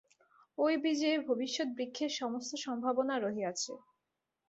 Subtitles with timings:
[0.57, 3.73] ঐ বীজে ভবিষ্যৎ বৃক্ষের সমস্ত সম্ভাবনা রহিয়াছে।